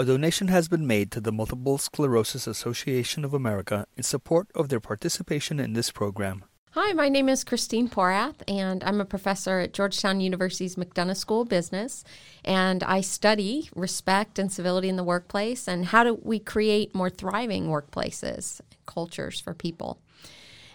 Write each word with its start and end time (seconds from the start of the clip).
A 0.00 0.04
donation 0.04 0.46
has 0.46 0.68
been 0.68 0.86
made 0.86 1.10
to 1.10 1.20
the 1.20 1.32
Multiple 1.32 1.76
Sclerosis 1.76 2.46
Association 2.46 3.24
of 3.24 3.34
America 3.34 3.84
in 3.96 4.04
support 4.04 4.46
of 4.54 4.68
their 4.68 4.78
participation 4.78 5.58
in 5.58 5.72
this 5.72 5.90
program. 5.90 6.44
Hi, 6.70 6.92
my 6.92 7.08
name 7.08 7.28
is 7.28 7.42
Christine 7.42 7.88
Porath, 7.88 8.36
and 8.46 8.84
I'm 8.84 9.00
a 9.00 9.04
professor 9.04 9.58
at 9.58 9.74
Georgetown 9.74 10.20
University's 10.20 10.76
McDonough 10.76 11.16
School 11.16 11.40
of 11.40 11.48
Business. 11.48 12.04
And 12.44 12.84
I 12.84 13.00
study 13.00 13.70
respect 13.74 14.38
and 14.38 14.52
civility 14.52 14.88
in 14.88 14.94
the 14.94 15.02
workplace 15.02 15.66
and 15.66 15.86
how 15.86 16.04
do 16.04 16.20
we 16.22 16.38
create 16.38 16.94
more 16.94 17.10
thriving 17.10 17.66
workplaces, 17.66 18.60
and 18.60 18.78
cultures 18.86 19.40
for 19.40 19.52
people. 19.52 19.98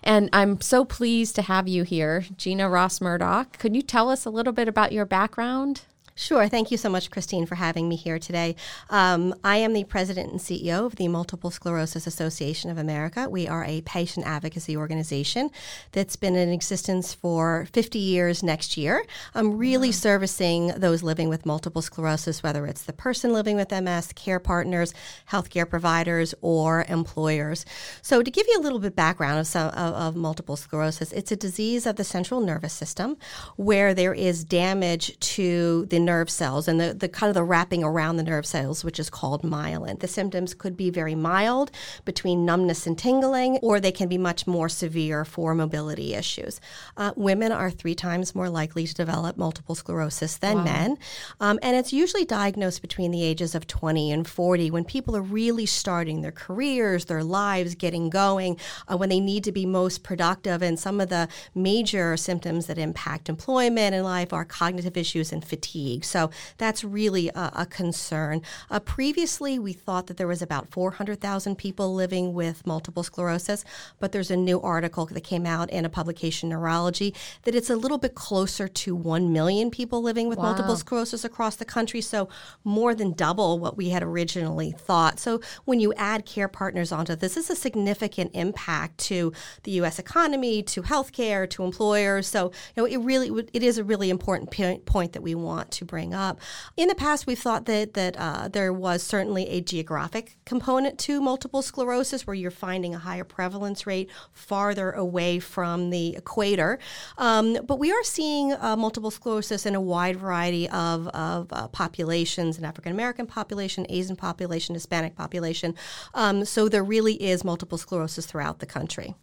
And 0.03 0.29
I'm 0.33 0.59
so 0.59 0.83
pleased 0.83 1.35
to 1.35 1.43
have 1.43 1.69
you 1.69 1.83
here, 1.83 2.25
Gina 2.35 2.69
Ross 2.69 2.99
Murdock. 2.99 3.57
Could 3.57 3.73
you 3.73 3.83
tell 3.83 4.09
us 4.09 4.25
a 4.25 4.29
little 4.29 4.51
bit 4.51 4.67
about 4.67 4.91
your 4.91 5.05
background? 5.05 5.83
Sure. 6.15 6.47
Thank 6.47 6.69
you 6.69 6.77
so 6.77 6.89
much, 6.89 7.09
Christine, 7.09 7.47
for 7.47 7.55
having 7.55 7.89
me 7.89 7.95
here 7.95 8.19
today. 8.19 8.55
Um, 8.91 9.33
I 9.43 9.57
am 9.57 9.73
the 9.73 9.83
president 9.83 10.31
and 10.31 10.39
CEO 10.39 10.85
of 10.85 10.95
the 10.97 11.07
Multiple 11.07 11.49
Sclerosis 11.49 12.05
Association 12.05 12.69
of 12.69 12.77
America. 12.77 13.27
We 13.27 13.47
are 13.47 13.65
a 13.65 13.81
patient 13.81 14.27
advocacy 14.27 14.77
organization 14.77 15.49
that's 15.91 16.15
been 16.15 16.35
in 16.35 16.49
existence 16.49 17.15
for 17.15 17.67
50 17.73 17.97
years 17.97 18.43
next 18.43 18.77
year. 18.77 19.03
I'm 19.33 19.57
really 19.57 19.91
servicing 19.91 20.67
those 20.77 21.01
living 21.01 21.29
with 21.29 21.47
multiple 21.47 21.81
sclerosis, 21.81 22.43
whether 22.43 22.67
it's 22.67 22.83
the 22.83 22.93
person 22.93 23.33
living 23.33 23.55
with 23.55 23.71
MS, 23.71 24.13
care 24.13 24.39
partners, 24.39 24.93
healthcare 25.31 25.67
providers, 25.67 26.35
or 26.41 26.85
employers. 26.89 27.65
So, 28.03 28.21
to 28.21 28.29
give 28.29 28.45
you 28.47 28.59
a 28.59 28.61
little 28.61 28.79
bit 28.79 28.95
background 28.95 29.39
of, 29.39 29.47
some, 29.47 29.69
of, 29.69 29.95
of 29.95 30.15
multiple 30.15 30.57
sclerosis, 30.57 31.11
it's 31.11 31.31
a 31.31 31.35
disease 31.35 31.87
of 31.87 31.95
the 31.95 32.03
central 32.03 32.39
nervous 32.39 32.73
system 32.73 33.17
where 33.55 33.95
there 33.95 34.13
is 34.13 34.43
damage 34.43 35.19
to 35.19 35.87
the 35.87 36.02
nerve 36.05 36.29
cells 36.29 36.67
and 36.67 36.79
the, 36.79 36.93
the 36.93 37.09
kind 37.09 37.29
of 37.29 37.33
the 37.33 37.43
wrapping 37.43 37.83
around 37.83 38.17
the 38.17 38.23
nerve 38.23 38.45
cells, 38.45 38.83
which 38.83 38.99
is 38.99 39.09
called 39.09 39.43
myelin. 39.43 39.99
The 39.99 40.07
symptoms 40.07 40.53
could 40.53 40.75
be 40.75 40.89
very 40.89 41.15
mild 41.15 41.71
between 42.05 42.45
numbness 42.45 42.87
and 42.87 42.97
tingling, 42.97 43.57
or 43.57 43.79
they 43.79 43.91
can 43.91 44.09
be 44.09 44.17
much 44.17 44.47
more 44.47 44.69
severe 44.69 45.25
for 45.25 45.53
mobility 45.53 46.13
issues. 46.13 46.59
Uh, 46.97 47.11
women 47.15 47.51
are 47.51 47.71
three 47.71 47.95
times 47.95 48.35
more 48.35 48.49
likely 48.49 48.85
to 48.87 48.93
develop 48.93 49.37
multiple 49.37 49.75
sclerosis 49.75 50.37
than 50.37 50.57
wow. 50.57 50.63
men, 50.63 50.97
um, 51.39 51.59
and 51.61 51.75
it's 51.75 51.93
usually 51.93 52.25
diagnosed 52.25 52.81
between 52.81 53.11
the 53.11 53.23
ages 53.23 53.55
of 53.55 53.67
20 53.67 54.11
and 54.11 54.27
40 54.27 54.71
when 54.71 54.83
people 54.83 55.15
are 55.15 55.21
really 55.21 55.65
starting 55.65 56.21
their 56.21 56.31
careers, 56.31 57.05
their 57.05 57.23
lives, 57.23 57.75
getting 57.75 58.09
going, 58.09 58.57
uh, 58.87 58.97
when 58.97 59.09
they 59.09 59.19
need 59.19 59.43
to 59.43 59.51
be 59.51 59.65
most 59.65 60.03
productive. 60.03 60.61
And 60.61 60.79
some 60.79 60.99
of 60.99 61.09
the 61.09 61.27
major 61.55 62.17
symptoms 62.17 62.67
that 62.67 62.77
impact 62.77 63.29
employment 63.29 63.95
and 63.95 64.03
life 64.03 64.33
are 64.33 64.45
cognitive 64.45 64.97
issues 64.97 65.31
and 65.31 65.43
fatigue 65.43 65.92
fatigue. 65.93 66.05
So 66.05 66.29
that's 66.57 66.83
really 66.83 67.29
a, 67.29 67.51
a 67.55 67.65
concern. 67.65 68.41
Uh, 68.69 68.79
previously, 68.79 69.59
we 69.59 69.73
thought 69.73 70.07
that 70.07 70.17
there 70.17 70.27
was 70.27 70.41
about 70.41 70.69
400,000 70.69 71.57
people 71.57 71.93
living 71.93 72.33
with 72.33 72.65
multiple 72.65 73.03
sclerosis, 73.03 73.63
but 73.99 74.11
there's 74.11 74.31
a 74.31 74.37
new 74.37 74.61
article 74.61 75.05
that 75.05 75.21
came 75.21 75.45
out 75.45 75.69
in 75.69 75.85
a 75.85 75.89
publication, 75.89 76.49
Neurology, 76.49 77.13
that 77.43 77.55
it's 77.55 77.69
a 77.69 77.75
little 77.75 77.97
bit 77.97 78.15
closer 78.15 78.67
to 78.67 78.95
1 78.95 79.31
million 79.31 79.69
people 79.69 80.01
living 80.01 80.27
with 80.29 80.37
wow. 80.37 80.45
multiple 80.45 80.75
sclerosis 80.75 81.23
across 81.23 81.55
the 81.55 81.65
country. 81.65 82.01
So 82.01 82.29
more 82.63 82.95
than 82.95 83.13
double 83.13 83.59
what 83.59 83.77
we 83.77 83.89
had 83.89 84.03
originally 84.03 84.71
thought. 84.71 85.19
So 85.19 85.41
when 85.65 85.79
you 85.79 85.93
add 85.95 86.25
care 86.25 86.47
partners 86.47 86.91
onto 86.91 87.15
this, 87.15 87.33
this 87.33 87.49
is 87.49 87.49
a 87.49 87.55
significant 87.55 88.31
impact 88.33 88.97
to 88.99 89.33
the 89.63 89.71
U.S. 89.71 89.97
economy, 89.97 90.61
to 90.63 90.83
healthcare, 90.83 91.49
to 91.49 91.63
employers. 91.63 92.27
So 92.27 92.51
you 92.75 92.83
know, 92.83 92.85
it 92.85 92.97
really 92.97 93.47
it 93.53 93.63
is 93.63 93.77
a 93.77 93.83
really 93.83 94.09
important 94.09 94.51
point 94.85 95.13
that 95.13 95.21
we 95.21 95.35
want 95.35 95.71
to 95.71 95.82
bring 95.83 96.13
up. 96.13 96.39
In 96.77 96.87
the 96.87 96.95
past, 96.95 97.27
we've 97.27 97.39
thought 97.39 97.65
that 97.65 97.93
that 97.93 98.15
uh, 98.17 98.47
there 98.47 98.71
was 98.71 99.03
certainly 99.03 99.47
a 99.49 99.61
geographic 99.61 100.37
component 100.45 100.97
to 100.99 101.21
multiple 101.21 101.61
sclerosis, 101.61 102.25
where 102.25 102.33
you're 102.33 102.51
finding 102.51 102.95
a 102.95 102.99
higher 102.99 103.23
prevalence 103.23 103.85
rate 103.87 104.09
farther 104.31 104.91
away 104.91 105.39
from 105.39 105.89
the 105.89 106.15
equator. 106.15 106.79
Um, 107.17 107.57
but 107.65 107.79
we 107.79 107.91
are 107.91 108.03
seeing 108.03 108.53
uh, 108.53 108.75
multiple 108.75 109.11
sclerosis 109.11 109.65
in 109.65 109.75
a 109.75 109.81
wide 109.81 110.17
variety 110.17 110.69
of, 110.69 111.07
of 111.09 111.47
uh, 111.51 111.67
populations, 111.69 112.57
an 112.57 112.65
African 112.65 112.91
American 112.91 113.25
population, 113.25 113.85
Asian 113.89 114.15
population, 114.15 114.75
Hispanic 114.75 115.15
population. 115.15 115.75
Um, 116.13 116.45
so 116.45 116.69
there 116.69 116.83
really 116.83 117.15
is 117.21 117.43
multiple 117.43 117.77
sclerosis 117.77 118.25
throughout 118.25 118.59
the 118.59 118.65
country. 118.65 119.15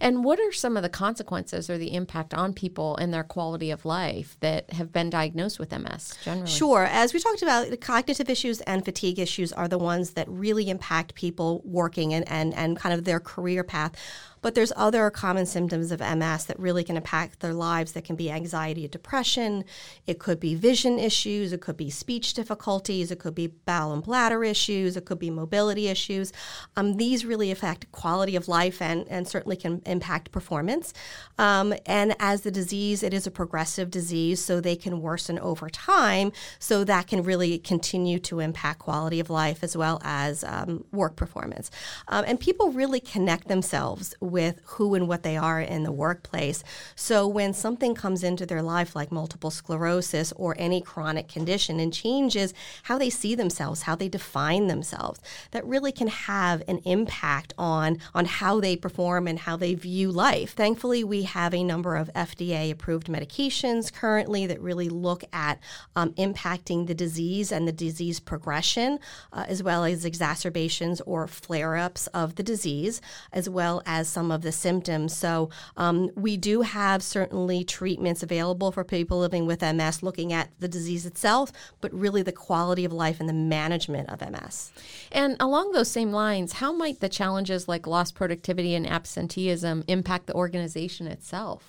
And 0.00 0.24
what 0.24 0.38
are 0.40 0.52
some 0.52 0.76
of 0.76 0.82
the 0.82 0.88
consequences 0.88 1.68
or 1.68 1.78
the 1.78 1.94
impact 1.94 2.34
on 2.34 2.52
people 2.52 2.96
and 2.96 3.12
their 3.12 3.24
quality 3.24 3.70
of 3.70 3.84
life 3.84 4.36
that 4.40 4.72
have 4.72 4.92
been 4.92 5.10
diagnosed 5.10 5.58
with 5.58 5.72
MS 5.72 6.14
generally? 6.24 6.50
Sure. 6.50 6.84
As 6.84 7.12
we 7.12 7.20
talked 7.20 7.42
about, 7.42 7.70
the 7.70 7.76
cognitive 7.76 8.30
issues 8.30 8.60
and 8.62 8.84
fatigue 8.84 9.18
issues 9.18 9.52
are 9.52 9.68
the 9.68 9.78
ones 9.78 10.10
that 10.12 10.28
really 10.28 10.68
impact 10.70 11.14
people 11.14 11.62
working 11.64 12.14
and, 12.14 12.28
and, 12.28 12.54
and 12.54 12.76
kind 12.76 12.94
of 12.94 13.04
their 13.04 13.20
career 13.20 13.64
path. 13.64 13.92
But 14.40 14.54
there's 14.54 14.72
other 14.76 15.10
common 15.10 15.46
symptoms 15.46 15.92
of 15.92 16.00
MS 16.00 16.44
that 16.46 16.58
really 16.58 16.84
can 16.84 16.96
impact 16.96 17.40
their 17.40 17.54
lives 17.54 17.92
that 17.92 18.04
can 18.04 18.16
be 18.16 18.30
anxiety 18.30 18.86
depression. 18.88 19.64
It 20.06 20.18
could 20.18 20.40
be 20.40 20.54
vision 20.54 20.98
issues. 20.98 21.52
It 21.52 21.60
could 21.60 21.76
be 21.76 21.90
speech 21.90 22.34
difficulties. 22.34 23.10
It 23.10 23.18
could 23.18 23.34
be 23.34 23.48
bowel 23.48 23.92
and 23.92 24.02
bladder 24.02 24.44
issues. 24.44 24.96
It 24.96 25.04
could 25.04 25.18
be 25.18 25.30
mobility 25.30 25.88
issues. 25.88 26.32
Um, 26.76 26.96
these 26.96 27.24
really 27.24 27.50
affect 27.50 27.90
quality 27.92 28.36
of 28.36 28.48
life 28.48 28.80
and, 28.80 29.06
and 29.08 29.26
certainly 29.26 29.56
can 29.56 29.82
impact 29.86 30.32
performance. 30.32 30.92
Um, 31.38 31.74
and 31.86 32.14
as 32.18 32.42
the 32.42 32.50
disease, 32.50 33.02
it 33.02 33.14
is 33.14 33.26
a 33.26 33.30
progressive 33.30 33.90
disease, 33.90 34.44
so 34.44 34.60
they 34.60 34.76
can 34.76 35.00
worsen 35.00 35.38
over 35.38 35.68
time. 35.68 36.32
So 36.58 36.84
that 36.84 37.06
can 37.06 37.22
really 37.22 37.58
continue 37.58 38.18
to 38.20 38.40
impact 38.40 38.80
quality 38.80 39.20
of 39.20 39.30
life 39.30 39.62
as 39.62 39.76
well 39.76 40.00
as 40.02 40.44
um, 40.44 40.84
work 40.92 41.16
performance. 41.16 41.70
Um, 42.08 42.24
and 42.26 42.40
people 42.40 42.70
really 42.72 43.00
connect 43.00 43.48
themselves 43.48 44.14
with 44.20 44.37
who 44.64 44.94
and 44.94 45.08
what 45.08 45.22
they 45.22 45.36
are 45.36 45.60
in 45.60 45.82
the 45.82 45.92
workplace. 45.92 46.62
So 46.94 47.26
when 47.26 47.52
something 47.52 47.94
comes 47.94 48.22
into 48.22 48.46
their 48.46 48.62
life 48.62 48.94
like 48.94 49.12
multiple 49.12 49.50
sclerosis 49.50 50.32
or 50.32 50.54
any 50.58 50.80
chronic 50.80 51.28
condition 51.28 51.80
and 51.80 51.92
changes 51.92 52.54
how 52.84 52.98
they 52.98 53.10
see 53.10 53.34
themselves, 53.34 53.82
how 53.82 53.94
they 53.94 54.08
define 54.08 54.66
themselves, 54.66 55.20
that 55.50 55.66
really 55.66 55.92
can 55.92 56.08
have 56.08 56.62
an 56.68 56.78
impact 56.84 57.54
on 57.58 57.98
on 58.14 58.24
how 58.24 58.60
they 58.60 58.76
perform 58.76 59.26
and 59.26 59.40
how 59.40 59.56
they 59.56 59.74
view 59.74 60.10
life. 60.10 60.52
Thankfully, 60.54 61.04
we 61.04 61.22
have 61.22 61.54
a 61.54 61.64
number 61.64 61.96
of 61.96 62.12
FDA 62.14 62.70
approved 62.70 63.08
medications 63.08 63.92
currently 63.92 64.46
that 64.46 64.60
really 64.60 64.88
look 64.88 65.24
at 65.32 65.58
um, 65.96 66.12
impacting 66.14 66.86
the 66.86 66.94
disease 66.94 67.52
and 67.52 67.66
the 67.66 67.72
disease 67.72 68.20
progression, 68.20 68.98
uh, 69.32 69.44
as 69.48 69.62
well 69.62 69.84
as 69.84 70.04
exacerbations 70.04 71.00
or 71.02 71.26
flare 71.26 71.76
ups 71.76 72.06
of 72.08 72.36
the 72.36 72.42
disease, 72.42 73.00
as 73.32 73.48
well 73.48 73.82
as 73.86 74.08
some 74.18 74.32
of 74.32 74.42
the 74.42 74.50
symptoms. 74.50 75.16
So 75.16 75.48
um, 75.76 76.10
we 76.16 76.36
do 76.36 76.62
have 76.62 77.04
certainly 77.04 77.62
treatments 77.62 78.24
available 78.24 78.72
for 78.72 78.82
people 78.82 79.20
living 79.20 79.46
with 79.46 79.62
MS, 79.62 80.02
looking 80.02 80.32
at 80.32 80.50
the 80.58 80.66
disease 80.66 81.06
itself, 81.06 81.52
but 81.80 81.94
really 81.94 82.22
the 82.22 82.32
quality 82.32 82.84
of 82.84 82.92
life 82.92 83.20
and 83.20 83.28
the 83.28 83.32
management 83.32 84.08
of 84.08 84.20
MS. 84.20 84.72
And 85.12 85.36
along 85.38 85.70
those 85.70 85.88
same 85.88 86.10
lines, 86.10 86.54
how 86.54 86.72
might 86.72 86.98
the 86.98 87.08
challenges 87.08 87.68
like 87.68 87.86
lost 87.86 88.16
productivity 88.16 88.74
and 88.74 88.88
absenteeism 88.88 89.84
impact 89.86 90.26
the 90.26 90.34
organization 90.34 91.06
itself? 91.06 91.62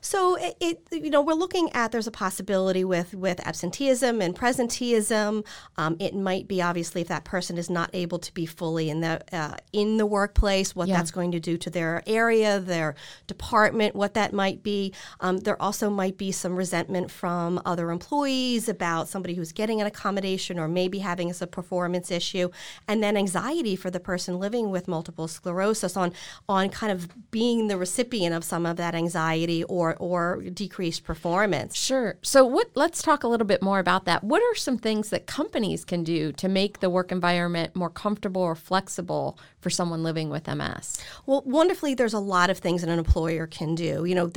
So 0.00 0.36
it, 0.36 0.56
it, 0.60 0.82
you 0.92 1.10
know, 1.10 1.22
we're 1.22 1.34
looking 1.34 1.70
at 1.72 1.92
there's 1.92 2.06
a 2.06 2.12
possibility 2.12 2.84
with 2.84 3.14
with 3.14 3.44
absenteeism 3.46 4.20
and 4.20 4.34
presenteeism. 4.34 5.44
Um, 5.76 5.96
it 6.00 6.14
might 6.14 6.48
be 6.48 6.62
obviously 6.62 7.02
if 7.02 7.08
that 7.08 7.24
person 7.24 7.58
is 7.58 7.70
not 7.70 7.90
able 7.92 8.18
to 8.18 8.32
be 8.34 8.46
fully 8.46 8.90
in 8.90 9.00
the 9.00 9.22
uh, 9.32 9.56
in 9.72 9.96
the 9.96 10.06
workplace, 10.06 10.74
what 10.74 10.88
yeah. 10.88 10.96
that's 10.96 11.10
going 11.10 11.32
to 11.32 11.40
do 11.40 11.56
to 11.58 11.70
their 11.70 12.02
area, 12.06 12.60
their 12.60 12.94
department, 13.26 13.94
what 13.94 14.14
that 14.14 14.32
might 14.32 14.62
be. 14.62 14.92
Um, 15.20 15.38
there 15.38 15.60
also 15.60 15.90
might 15.90 16.16
be 16.16 16.32
some 16.32 16.56
resentment 16.56 17.10
from 17.10 17.60
other 17.64 17.90
employees 17.90 18.68
about 18.68 19.08
somebody 19.08 19.34
who's 19.34 19.52
getting 19.52 19.80
an 19.80 19.86
accommodation 19.86 20.58
or 20.58 20.68
maybe 20.68 20.98
having 20.98 21.32
a 21.40 21.46
performance 21.46 22.10
issue, 22.10 22.50
and 22.88 23.02
then 23.02 23.16
anxiety 23.16 23.76
for 23.76 23.90
the 23.90 24.00
person 24.00 24.38
living 24.38 24.70
with 24.70 24.88
multiple 24.88 25.28
sclerosis 25.28 25.96
on 25.96 26.12
on 26.48 26.68
kind 26.68 26.92
of 26.92 27.30
being 27.30 27.68
the 27.68 27.76
recipient 27.76 28.34
of 28.34 28.44
some 28.44 28.66
of 28.66 28.76
that 28.76 28.94
anxiety 28.94 29.64
or 29.64 29.85
or 29.94 30.42
decreased 30.42 31.04
performance. 31.04 31.76
Sure. 31.76 32.16
So 32.22 32.44
what 32.44 32.70
let's 32.74 33.02
talk 33.02 33.22
a 33.22 33.28
little 33.28 33.46
bit 33.46 33.62
more 33.62 33.78
about 33.78 34.04
that. 34.06 34.24
What 34.24 34.42
are 34.42 34.54
some 34.54 34.78
things 34.78 35.10
that 35.10 35.26
companies 35.26 35.84
can 35.84 36.02
do 36.02 36.32
to 36.32 36.48
make 36.48 36.80
the 36.80 36.90
work 36.90 37.12
environment 37.12 37.76
more 37.76 37.90
comfortable 37.90 38.42
or 38.42 38.54
flexible 38.54 39.38
for 39.66 39.70
someone 39.70 40.04
living 40.04 40.30
with 40.30 40.46
MS? 40.46 41.02
Well, 41.26 41.42
wonderfully, 41.44 41.94
there's 41.94 42.12
a 42.12 42.20
lot 42.20 42.50
of 42.50 42.58
things 42.58 42.82
that 42.82 42.88
an 42.88 43.00
employer 43.00 43.48
can 43.48 43.74
do. 43.74 44.04
You 44.04 44.14
know, 44.14 44.30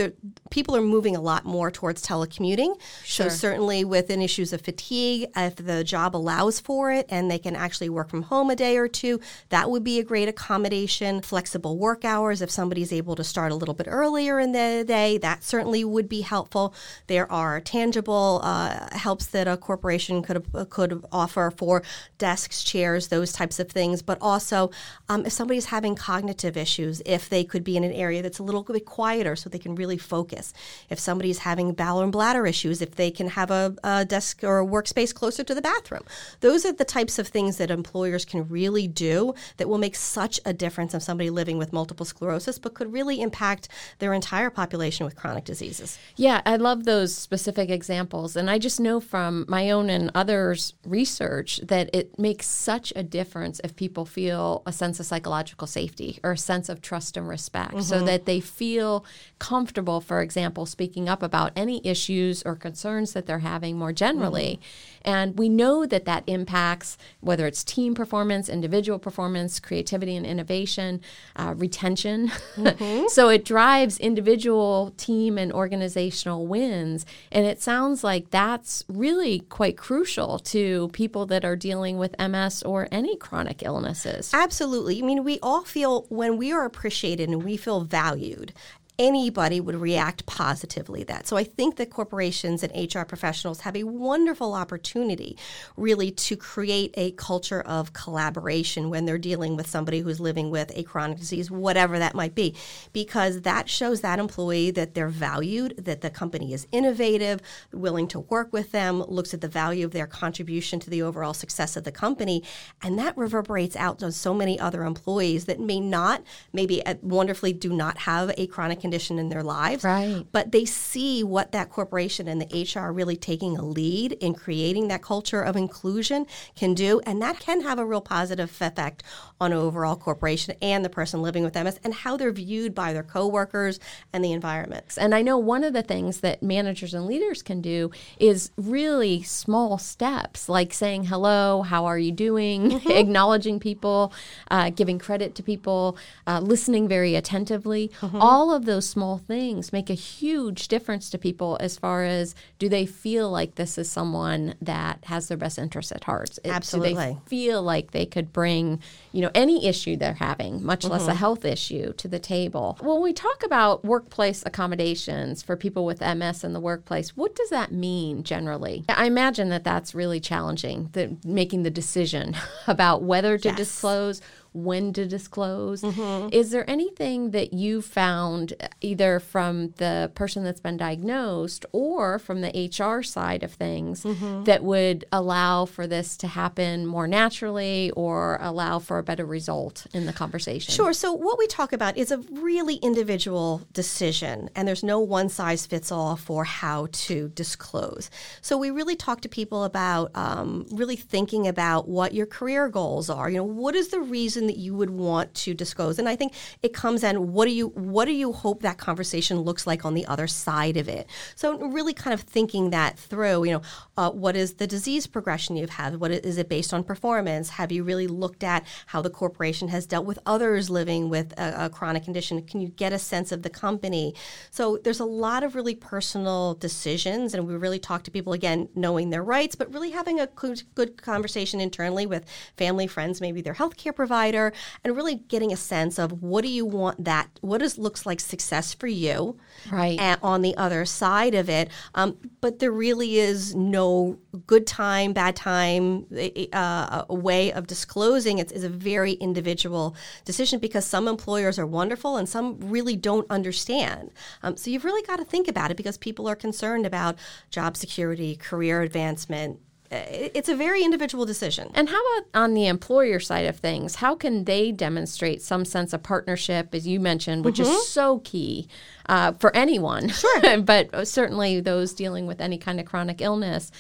people 0.50 0.76
are 0.76 0.82
moving 0.82 1.16
a 1.16 1.22
lot 1.22 1.46
more 1.46 1.70
towards 1.70 2.04
telecommuting. 2.04 2.82
Sure. 3.04 3.30
So, 3.30 3.36
certainly 3.36 3.86
within 3.86 4.24
issues 4.24 4.54
of 4.54 4.62
fatigue, 4.62 5.30
if 5.36 5.58
the 5.58 5.84
job 5.84 6.16
allows 6.16 6.60
for 6.60 6.92
it 6.92 7.06
and 7.10 7.30
they 7.30 7.38
can 7.38 7.56
actually 7.56 7.90
work 7.90 8.10
from 8.10 8.24
home 8.24 8.50
a 8.50 8.56
day 8.56 8.76
or 8.76 8.88
two, 8.88 9.20
that 9.50 9.70
would 9.70 9.84
be 9.84 10.00
a 10.00 10.04
great 10.04 10.28
accommodation. 10.28 11.22
Flexible 11.22 11.78
work 11.78 12.04
hours, 12.04 12.42
if 12.42 12.50
somebody's 12.50 12.92
able 12.92 13.16
to 13.16 13.24
start 13.24 13.52
a 13.52 13.56
little 13.56 13.76
bit 13.76 13.86
earlier 13.88 14.40
in 14.40 14.52
the 14.54 14.84
day, 14.88 15.20
that 15.20 15.44
certainly 15.44 15.84
would 15.84 16.10
be 16.10 16.22
helpful. 16.22 16.74
There 17.06 17.32
are 17.32 17.62
tangible 17.62 18.42
uh, 18.44 18.98
helps 18.98 19.28
that 19.28 19.48
a 19.48 19.58
corporation 19.58 20.24
could 20.24 20.44
could 20.72 21.06
offer 21.12 21.54
for 21.56 21.84
desks, 22.18 22.64
chairs, 22.64 23.10
those 23.10 23.32
types 23.32 23.60
of 23.60 23.70
things, 23.70 24.02
but 24.02 24.18
also 24.20 24.72
um, 25.08 25.19
Um, 25.20 25.26
if 25.26 25.34
somebody's 25.34 25.66
having 25.66 25.96
cognitive 25.96 26.56
issues, 26.56 27.02
if 27.06 27.28
they 27.28 27.44
could 27.44 27.64
be 27.64 27.76
in 27.76 27.84
an 27.84 27.92
area 27.92 28.22
that's 28.22 28.40
a 28.40 28.44
little 28.44 28.64
bit 28.64 28.86
quieter 28.86 29.36
so 29.36 29.50
they 29.50 29.60
can 29.60 29.76
really 29.76 29.98
focus. 29.98 30.54
If 30.90 31.00
somebody's 31.00 31.40
having 31.40 31.74
bowel 31.74 32.02
and 32.02 32.12
bladder 32.12 32.48
issues, 32.48 32.82
if 32.82 32.96
they 32.96 33.12
can 33.12 33.30
have 33.30 33.52
a, 33.52 33.76
a 33.84 34.06
desk 34.06 34.44
or 34.44 34.60
a 34.60 34.66
workspace 34.66 35.14
closer 35.14 35.44
to 35.44 35.54
the 35.54 35.62
bathroom. 35.62 36.04
Those 36.40 36.66
are 36.66 36.72
the 36.72 36.86
types 36.86 37.20
of 37.20 37.28
things 37.28 37.58
that 37.58 37.70
employers 37.70 38.24
can 38.24 38.48
really 38.48 38.88
do 38.88 39.34
that 39.58 39.68
will 39.68 39.78
make 39.78 39.96
such 39.96 40.40
a 40.46 40.54
difference 40.54 40.94
of 40.94 41.04
somebody 41.04 41.30
living 41.30 41.58
with 41.58 41.74
multiple 41.74 42.06
sclerosis, 42.06 42.58
but 42.58 42.74
could 42.74 42.94
really 42.94 43.22
impact 43.22 43.68
their 44.00 44.14
entire 44.14 44.50
population 44.50 45.06
with 45.06 45.16
chronic 45.16 45.44
diseases. 45.44 45.98
Yeah, 46.16 46.42
I 46.46 46.56
love 46.56 46.86
those 46.86 47.14
specific 47.14 47.70
examples. 47.70 48.36
And 48.36 48.50
I 48.50 48.58
just 48.58 48.80
know 48.80 49.00
from 49.00 49.46
my 49.50 49.70
own 49.72 49.90
and 49.90 50.12
others' 50.16 50.74
research 50.86 51.60
that 51.64 51.90
it 51.94 52.18
makes 52.18 52.48
such 52.48 52.94
a 52.96 53.04
difference 53.04 53.60
if 53.64 53.76
people 53.76 54.06
feel 54.06 54.64
a 54.66 54.72
sense 54.72 55.00
of 55.00 55.06
psychological 55.10 55.68
safety 55.68 56.20
or 56.24 56.32
a 56.34 56.38
sense 56.38 56.70
of 56.70 56.82
trust 56.82 57.18
and 57.18 57.28
respect 57.28 57.72
mm-hmm. 57.72 57.82
so 57.82 58.04
that 58.04 58.26
they 58.26 58.40
feel 58.40 59.04
comfortable, 59.40 60.00
for 60.00 60.22
example, 60.22 60.66
speaking 60.66 61.10
up 61.10 61.22
about 61.22 61.52
any 61.56 61.86
issues 61.86 62.44
or 62.44 62.56
concerns 62.56 63.14
that 63.14 63.26
they're 63.26 63.40
having 63.40 63.78
more 63.78 63.92
generally. 63.92 64.60
Mm-hmm. 64.62 65.10
And 65.10 65.40
we 65.40 65.50
know 65.50 65.86
that 65.86 66.06
that 66.06 66.24
impacts 66.28 66.98
whether 67.22 67.48
it's 67.48 67.64
team 67.64 67.96
performance, 67.96 68.50
individual 68.50 69.00
performance, 69.00 69.60
creativity 69.60 70.16
and 70.16 70.26
innovation, 70.26 71.02
uh, 71.36 71.54
retention. 71.58 72.32
Mm-hmm. 72.56 73.08
so 73.10 73.30
it 73.30 73.46
drives 73.46 73.98
individual, 73.98 74.94
team, 74.98 75.38
and 75.38 75.52
organizational 75.52 76.46
wins. 76.48 77.06
And 77.32 77.46
it 77.46 77.62
sounds 77.62 78.04
like 78.04 78.30
that's 78.30 78.84
really 78.88 79.40
quite 79.50 79.78
crucial 79.78 80.40
to 80.40 80.90
people 80.90 81.26
that 81.28 81.46
are 81.46 81.56
dealing 81.56 81.98
with 81.98 82.16
MS 82.20 82.64
or 82.64 82.88
any 82.92 83.16
chronic 83.16 83.64
illnesses. 83.64 84.32
Absolutely. 84.34 84.89
I 84.98 85.02
mean, 85.02 85.24
we 85.24 85.40
all 85.42 85.64
feel 85.64 86.06
when 86.10 86.38
we 86.38 86.52
are 86.52 86.66
appreciated 86.66 87.30
and 87.30 87.44
we 87.44 87.58
feel 87.58 87.82
valued 87.82 88.54
anybody 89.00 89.62
would 89.62 89.76
react 89.76 90.26
positively 90.26 91.04
that. 91.06 91.26
So 91.26 91.38
I 91.38 91.46
think 91.46 91.78
that 91.78 91.90
corporations 91.90 92.64
and 92.64 92.94
HR 92.94 93.04
professionals 93.04 93.62
have 93.62 93.76
a 93.78 93.86
wonderful 93.86 94.54
opportunity 94.54 95.38
really 95.78 96.12
to 96.12 96.36
create 96.36 96.94
a 96.98 97.12
culture 97.12 97.62
of 97.62 97.94
collaboration 97.94 98.90
when 98.90 99.06
they're 99.06 99.18
dealing 99.18 99.56
with 99.56 99.68
somebody 99.68 100.02
who's 100.02 100.20
living 100.20 100.50
with 100.50 100.72
a 100.76 100.84
chronic 100.84 101.18
disease, 101.18 101.50
whatever 101.50 101.98
that 101.98 102.14
might 102.14 102.36
be, 102.36 102.54
because 102.92 103.42
that 103.42 103.70
shows 103.70 104.02
that 104.02 104.20
employee 104.20 104.72
that 104.72 104.94
they're 104.94 105.08
valued, 105.08 105.78
that 105.78 106.02
the 106.02 106.10
company 106.10 106.54
is 106.54 106.68
innovative, 106.74 107.40
willing 107.72 108.08
to 108.10 108.20
work 108.20 108.52
with 108.52 108.72
them, 108.72 109.02
looks 109.04 109.34
at 109.34 109.40
the 109.40 109.48
value 109.48 109.86
of 109.86 109.92
their 109.92 110.08
contribution 110.08 110.80
to 110.80 110.90
the 110.90 111.02
overall 111.02 111.34
success 111.34 111.78
of 111.78 111.86
the 111.86 111.92
company, 111.92 112.44
and 112.82 113.00
that 113.00 113.18
reverberates 113.18 113.78
out 113.78 114.00
to 114.00 114.12
so 114.12 114.34
many 114.34 114.60
other 114.60 114.84
employees 114.84 115.46
that 115.46 115.60
may 115.60 115.80
not, 115.80 116.22
maybe 116.52 116.86
uh, 116.86 116.96
wonderfully 117.02 117.54
do 117.54 117.72
not 117.72 118.00
have 118.00 118.32
a 118.38 118.46
chronic 118.48 118.82
condition 118.90 119.20
in 119.20 119.30
their 119.30 119.44
lives. 119.44 119.84
Right. 119.84 120.26
But 120.32 120.52
they 120.52 120.66
see 120.66 121.24
what 121.24 121.52
that 121.52 121.70
corporation 121.70 122.28
and 122.28 122.42
the 122.42 122.64
HR 122.64 122.92
really 122.92 123.16
taking 123.16 123.56
a 123.56 123.62
lead 123.64 124.14
in 124.14 124.34
creating 124.34 124.88
that 124.88 125.04
culture 125.04 125.44
of 125.44 125.56
inclusion 125.56 126.26
can 126.56 126.74
do. 126.74 127.00
And 127.06 127.22
that 127.22 127.40
can 127.40 127.62
have 127.62 127.78
a 127.78 127.86
real 127.86 128.02
positive 128.02 128.50
effect 128.50 129.04
on 129.40 129.54
overall 129.54 129.96
corporation 129.96 130.56
and 130.60 130.84
the 130.84 130.90
person 130.90 131.22
living 131.22 131.44
with 131.44 131.54
MS 131.54 131.80
and 131.84 131.94
how 131.94 132.18
they're 132.18 132.32
viewed 132.32 132.74
by 132.74 132.92
their 132.92 133.04
coworkers 133.04 133.80
and 134.12 134.26
the 134.26 134.32
environment. 134.32 134.98
And 134.98 135.14
I 135.14 135.22
know 135.22 135.38
one 135.38 135.64
of 135.64 135.74
the 135.74 135.84
things 135.84 136.22
that 136.22 136.42
managers 136.42 136.96
and 136.96 137.06
leaders 137.06 137.44
can 137.44 137.62
do 137.62 137.92
is 138.18 138.50
really 138.58 139.22
small 139.22 139.78
steps, 139.78 140.50
like 140.50 140.74
saying 140.74 141.04
hello, 141.04 141.62
how 141.62 141.86
are 141.86 142.00
you 142.00 142.12
doing, 142.12 142.72
mm-hmm. 142.72 142.90
acknowledging 143.04 143.60
people, 143.60 144.12
uh, 144.50 144.72
giving 144.72 144.98
credit 144.98 145.36
to 145.36 145.44
people, 145.44 145.96
uh, 146.26 146.40
listening 146.40 146.88
very 146.88 147.14
attentively. 147.14 147.92
Mm-hmm. 148.02 148.18
All 148.20 148.52
of 148.52 148.66
those 148.70 148.88
small 148.88 149.18
things 149.18 149.74
make 149.74 149.90
a 149.90 149.96
huge 149.96 150.68
difference 150.68 151.10
to 151.10 151.18
people 151.18 151.58
as 151.60 151.78
far 151.78 152.04
as 152.04 152.36
do 152.60 152.70
they 152.70 152.86
feel 152.86 153.30
like 153.30 153.56
this 153.56 153.78
is 153.78 153.90
someone 153.90 154.54
that 154.62 155.04
has 155.06 155.28
their 155.28 155.38
best 155.38 155.58
interests 155.58 155.92
at 155.92 156.04
heart? 156.04 156.38
Absolutely. 156.46 156.92
Do 156.92 156.96
they 156.96 157.18
feel 157.26 157.64
like 157.64 157.92
they 157.92 158.06
could 158.06 158.32
bring, 158.32 158.80
you 159.12 159.22
know, 159.22 159.32
any 159.34 159.66
issue 159.66 159.98
they're 159.98 160.14
having, 160.14 160.64
much 160.64 160.82
mm-hmm. 160.82 160.92
less 160.92 161.04
a 161.04 161.08
mm-hmm. 161.08 161.18
health 161.18 161.46
issue, 161.46 161.94
to 161.94 162.08
the 162.08 162.20
table? 162.20 162.78
When 162.80 163.02
we 163.02 163.12
talk 163.12 163.44
about 163.44 163.84
workplace 163.84 164.44
accommodations 164.46 165.42
for 165.42 165.56
people 165.56 165.84
with 165.84 166.02
MS 166.02 166.44
in 166.44 166.54
the 166.54 166.60
workplace, 166.60 167.18
what 167.18 167.36
does 167.36 167.50
that 167.50 167.72
mean 167.72 168.24
generally? 168.24 168.86
I 168.88 169.06
imagine 169.06 169.50
that 169.50 169.64
that's 169.64 169.96
really 169.96 170.20
challenging, 170.20 170.90
the, 170.94 171.18
making 171.26 171.64
the 171.64 171.72
decision 171.72 172.36
about 172.68 173.02
whether 173.02 173.38
to 173.40 173.48
yes. 173.48 173.58
disclose 173.58 174.22
when 174.54 174.94
to 174.94 175.06
disclose. 175.06 175.82
Mm-hmm. 175.82 176.30
Is 176.32 176.52
there 176.52 176.70
anything 176.70 177.32
that 177.32 177.54
you 177.54 177.82
found 177.82 178.54
either 178.82 179.20
from 179.20 179.72
the 179.78 180.12
person 180.16 180.44
that's 180.44 180.60
been 180.60 180.78
diagnosed 180.78 181.66
or 181.72 182.20
from 182.20 182.42
the 182.42 182.72
HR 182.72 183.04
side 183.04 183.44
of 183.44 183.54
things 183.54 184.04
mm-hmm. 184.04 184.44
that 184.46 184.64
would 184.64 185.06
allow 185.12 185.66
for 185.66 185.88
this 185.88 186.18
to 186.18 186.28
happen 186.28 186.86
more 186.86 187.08
naturally 187.08 187.92
or 187.92 188.38
allow 188.42 188.80
for 188.80 188.98
a 188.98 189.04
better 189.04 189.26
result 189.26 189.86
in 189.94 190.06
the 190.06 190.14
conversation? 190.14 190.74
Sure. 190.74 190.94
So, 190.94 191.14
what 191.14 191.38
we 191.38 191.48
talk 191.48 191.74
about 191.74 191.98
is 191.98 192.12
a 192.12 192.18
really 192.32 192.76
individual 192.76 193.62
decision, 193.74 194.50
and 194.56 194.68
there's 194.68 194.84
no 194.84 195.00
one 195.00 195.30
size 195.30 195.66
fits 195.66 195.92
all 195.92 196.16
for 196.16 196.44
how 196.44 196.88
to 196.92 197.30
disclose. 197.30 198.10
So, 198.42 198.58
we 198.58 198.72
really 198.72 198.96
talk 198.96 199.22
to 199.22 199.30
people 199.30 199.64
about 199.64 200.12
um, 200.16 200.66
really 200.72 200.96
thinking 200.96 201.48
about 201.48 201.88
what 201.88 202.14
your 202.14 202.26
career 202.26 202.68
goals 202.70 203.10
are. 203.10 203.30
You 203.30 203.38
know, 203.38 203.44
what 203.44 203.76
is 203.76 203.90
the 203.90 204.02
reason 204.02 204.39
that 204.48 204.58
you 204.58 204.74
would 204.76 204.90
want 204.90 205.34
to 205.36 205.54
disclose. 205.54 206.00
And 206.00 206.08
I 206.08 206.16
think 206.16 206.34
it 206.64 206.74
comes 206.74 207.04
in 207.04 207.34
what 207.34 207.46
do 207.46 207.52
you 207.52 207.68
what 207.70 208.06
do 208.06 208.12
you 208.12 208.32
hope 208.32 208.62
that 208.62 208.78
conversation 208.78 209.40
looks 209.42 209.66
like 209.66 209.86
on 209.86 209.94
the 209.94 210.06
other 210.06 210.28
side 210.28 210.78
of 210.78 210.88
it. 210.88 211.08
So 211.36 211.58
really 211.58 211.94
kind 211.94 212.14
of 212.14 212.22
thinking 212.22 212.70
that 212.72 212.98
through. 212.98 213.46
You 213.46 213.52
know, 213.54 213.62
uh, 213.98 214.12
what 214.12 214.36
is 214.36 214.56
the 214.56 214.68
disease 214.68 215.08
progression 215.08 215.56
you've 215.56 215.72
had? 215.72 216.00
What 216.00 216.12
is 216.12 216.38
it 216.38 216.50
based 216.50 216.74
on 216.74 216.84
performance? 216.84 217.50
Have 217.50 217.72
you 217.72 217.84
really 217.84 218.08
looked 218.08 218.44
at 218.44 218.66
how 218.88 219.02
the 219.02 219.10
corporation 219.10 219.68
has 219.70 219.86
dealt 219.86 220.06
with 220.06 220.20
others 220.26 220.70
living 220.70 221.10
with 221.10 221.34
a, 221.38 221.66
a 221.66 221.70
chronic 221.70 222.04
condition? 222.04 222.42
Can 222.44 222.62
you 222.62 222.70
get 222.70 222.94
a 222.94 223.00
sense 223.00 223.32
of 223.32 223.44
the 223.44 223.50
company? 223.50 224.14
So 224.52 224.78
there's 224.84 225.00
a 225.00 225.06
lot 225.06 225.44
of 225.44 225.56
really 225.56 225.76
personal 225.76 226.56
decisions, 226.56 227.34
and 227.34 227.48
we 227.48 227.56
really 227.56 227.80
talk 227.80 228.04
to 228.04 228.12
people 228.12 228.34
again, 228.34 228.70
knowing 228.76 229.10
their 229.10 229.24
rights, 229.24 229.56
but 229.56 229.74
really 229.74 229.92
having 229.92 230.20
a 230.20 230.28
good, 230.28 230.64
good 230.76 231.02
conversation 231.02 231.60
internally 231.60 232.06
with 232.06 232.26
family, 232.58 232.88
friends, 232.88 233.22
maybe 233.22 233.42
their 233.42 233.54
healthcare 233.54 233.96
provider 233.96 234.29
and 234.36 234.96
really 234.96 235.16
getting 235.16 235.52
a 235.52 235.58
sense 235.58 235.98
of 236.00 236.22
what 236.22 236.44
do 236.44 236.50
you 236.50 236.66
want 236.66 237.04
that, 237.04 237.30
what 237.42 237.60
does 237.60 237.78
looks 237.78 238.06
like 238.06 238.20
success 238.20 238.74
for 238.74 238.88
you, 238.88 239.38
right? 239.72 240.00
And 240.00 240.20
on 240.24 240.42
the 240.42 240.56
other 240.58 240.86
side 240.86 241.36
of 241.36 241.50
it, 241.50 241.70
um, 241.96 242.18
but 242.42 242.60
there 242.60 242.72
really 242.72 243.18
is 243.18 243.56
no 243.56 244.20
good 244.48 244.68
time, 244.68 245.14
bad 245.14 245.36
time, 245.36 246.06
uh, 246.54 247.04
a 247.10 247.14
way 247.14 247.52
of 247.52 247.68
disclosing. 247.68 248.40
It 248.40 248.52
is 248.52 248.64
a 248.64 248.70
very 248.70 249.14
individual 249.14 249.96
decision 250.26 250.60
because 250.60 250.86
some 250.86 251.08
employers 251.08 251.58
are 251.58 251.68
wonderful 251.68 252.18
and 252.18 252.28
some 252.28 252.60
really 252.60 252.96
don't 252.96 253.30
understand. 253.30 254.12
Um, 254.44 254.58
so 254.58 254.70
you've 254.70 254.86
really 254.86 255.06
got 255.06 255.18
to 255.18 255.26
think 255.26 255.48
about 255.48 255.72
it 255.72 255.78
because 255.78 255.98
people 255.98 256.28
are 256.28 256.36
concerned 256.36 256.86
about 256.86 257.18
job 257.50 257.78
security, 257.78 258.36
career 258.36 258.82
advancement, 258.82 259.60
it's 259.92 260.50
a 260.50 260.56
very 260.56 260.84
individual 260.84 261.26
decision. 261.26 261.72
And 261.74 261.90
how 261.90 262.00
about 262.00 262.28
on 262.34 262.54
the 262.54 262.68
employer 262.68 263.20
side 263.20 263.46
of 263.46 263.58
things? 263.58 263.96
How 263.96 264.16
can 264.16 264.44
they 264.44 264.72
demonstrate 264.72 265.42
some 265.42 265.66
sense 265.66 265.94
of 265.94 266.04
partnership, 266.04 266.76
as 266.76 266.88
you 266.88 267.00
mentioned, 267.00 267.44
which 267.44 267.58
mm-hmm. 267.58 267.72
is 267.72 267.88
so 267.88 268.20
key 268.20 268.68
uh, 269.08 269.34
for 269.34 269.56
anyone, 269.56 270.10
sure. 270.10 270.62
but 270.62 271.08
certainly 271.08 271.60
those 271.60 271.94
dealing 271.94 272.28
with 272.28 272.40
any 272.40 272.58
kind 272.58 272.80
of 272.80 272.86
chronic 272.86 273.22
illness? 273.22 273.72